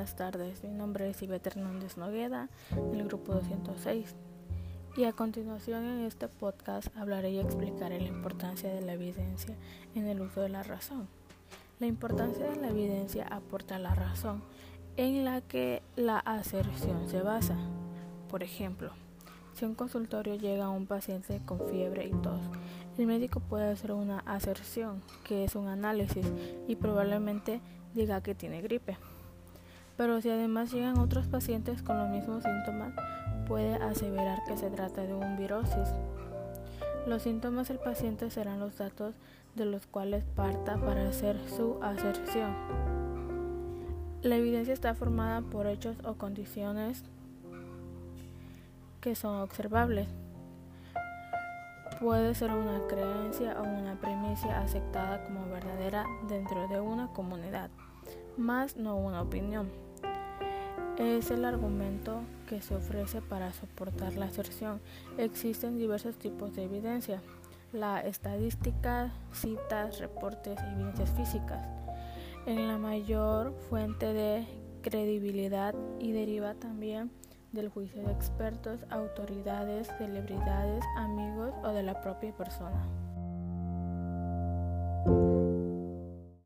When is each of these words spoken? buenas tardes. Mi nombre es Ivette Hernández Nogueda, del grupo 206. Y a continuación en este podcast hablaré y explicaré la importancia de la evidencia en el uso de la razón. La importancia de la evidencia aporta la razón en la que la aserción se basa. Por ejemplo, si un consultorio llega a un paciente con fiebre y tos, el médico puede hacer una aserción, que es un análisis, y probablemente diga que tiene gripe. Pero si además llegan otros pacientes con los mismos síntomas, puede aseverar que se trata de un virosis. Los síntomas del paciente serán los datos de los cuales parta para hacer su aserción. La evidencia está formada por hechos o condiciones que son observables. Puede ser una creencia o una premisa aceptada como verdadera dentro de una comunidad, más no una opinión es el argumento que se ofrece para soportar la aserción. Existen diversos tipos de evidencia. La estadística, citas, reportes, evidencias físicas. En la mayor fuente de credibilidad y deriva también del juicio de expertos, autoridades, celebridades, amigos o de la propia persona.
buenas 0.00 0.16
tardes. 0.16 0.64
Mi 0.64 0.70
nombre 0.70 1.10
es 1.10 1.20
Ivette 1.20 1.48
Hernández 1.48 1.98
Nogueda, 1.98 2.48
del 2.90 3.04
grupo 3.04 3.34
206. 3.34 4.16
Y 4.96 5.04
a 5.04 5.12
continuación 5.12 5.84
en 5.84 6.06
este 6.06 6.26
podcast 6.26 6.88
hablaré 6.96 7.32
y 7.32 7.38
explicaré 7.38 8.00
la 8.00 8.08
importancia 8.08 8.72
de 8.72 8.80
la 8.80 8.94
evidencia 8.94 9.54
en 9.94 10.06
el 10.06 10.22
uso 10.22 10.40
de 10.40 10.48
la 10.48 10.62
razón. 10.62 11.06
La 11.80 11.86
importancia 11.86 12.48
de 12.48 12.56
la 12.56 12.70
evidencia 12.70 13.26
aporta 13.26 13.78
la 13.78 13.94
razón 13.94 14.42
en 14.96 15.26
la 15.26 15.42
que 15.42 15.82
la 15.96 16.18
aserción 16.20 17.06
se 17.06 17.20
basa. 17.20 17.58
Por 18.30 18.42
ejemplo, 18.42 18.92
si 19.52 19.66
un 19.66 19.74
consultorio 19.74 20.34
llega 20.34 20.64
a 20.64 20.70
un 20.70 20.86
paciente 20.86 21.42
con 21.44 21.60
fiebre 21.68 22.06
y 22.06 22.12
tos, 22.22 22.40
el 22.96 23.04
médico 23.04 23.40
puede 23.40 23.70
hacer 23.70 23.92
una 23.92 24.20
aserción, 24.20 25.02
que 25.24 25.44
es 25.44 25.56
un 25.56 25.68
análisis, 25.68 26.24
y 26.66 26.76
probablemente 26.76 27.60
diga 27.92 28.22
que 28.22 28.34
tiene 28.34 28.62
gripe. 28.62 28.96
Pero 30.00 30.22
si 30.22 30.30
además 30.30 30.72
llegan 30.72 30.98
otros 30.98 31.26
pacientes 31.26 31.82
con 31.82 31.98
los 31.98 32.08
mismos 32.08 32.42
síntomas, 32.42 32.94
puede 33.46 33.74
aseverar 33.74 34.42
que 34.48 34.56
se 34.56 34.70
trata 34.70 35.02
de 35.02 35.12
un 35.12 35.36
virosis. 35.36 35.92
Los 37.06 37.24
síntomas 37.24 37.68
del 37.68 37.80
paciente 37.80 38.30
serán 38.30 38.60
los 38.60 38.78
datos 38.78 39.14
de 39.56 39.66
los 39.66 39.86
cuales 39.86 40.24
parta 40.24 40.78
para 40.78 41.06
hacer 41.06 41.36
su 41.50 41.76
aserción. 41.82 42.56
La 44.22 44.36
evidencia 44.36 44.72
está 44.72 44.94
formada 44.94 45.42
por 45.42 45.66
hechos 45.66 45.98
o 46.06 46.14
condiciones 46.14 47.04
que 49.02 49.14
son 49.14 49.42
observables. 49.42 50.08
Puede 52.00 52.34
ser 52.34 52.52
una 52.52 52.86
creencia 52.88 53.60
o 53.60 53.64
una 53.64 54.00
premisa 54.00 54.62
aceptada 54.62 55.22
como 55.24 55.46
verdadera 55.50 56.06
dentro 56.26 56.68
de 56.68 56.80
una 56.80 57.08
comunidad, 57.08 57.68
más 58.38 58.78
no 58.78 58.96
una 58.96 59.20
opinión 59.20 59.89
es 61.00 61.30
el 61.30 61.46
argumento 61.46 62.20
que 62.46 62.60
se 62.60 62.76
ofrece 62.76 63.22
para 63.22 63.52
soportar 63.54 64.16
la 64.16 64.26
aserción. 64.26 64.80
Existen 65.16 65.78
diversos 65.78 66.16
tipos 66.16 66.54
de 66.54 66.64
evidencia. 66.64 67.22
La 67.72 68.00
estadística, 68.00 69.10
citas, 69.32 69.98
reportes, 69.98 70.58
evidencias 70.60 71.10
físicas. 71.12 71.66
En 72.44 72.68
la 72.68 72.76
mayor 72.76 73.54
fuente 73.70 74.12
de 74.12 74.46
credibilidad 74.82 75.74
y 75.98 76.12
deriva 76.12 76.54
también 76.54 77.10
del 77.52 77.68
juicio 77.70 78.02
de 78.02 78.12
expertos, 78.12 78.80
autoridades, 78.90 79.88
celebridades, 79.98 80.84
amigos 80.96 81.54
o 81.64 81.68
de 81.68 81.82
la 81.82 82.00
propia 82.02 82.32
persona. 82.36 83.09